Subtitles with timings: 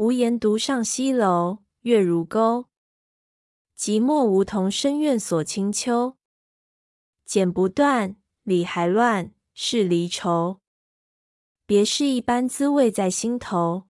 [0.00, 2.70] 无言独上西楼月如钩。
[3.76, 6.16] 寂寞梧桐深院锁清秋
[7.26, 10.62] 剪不断理还乱是离愁。
[11.66, 13.89] 别是一般滋味在心头。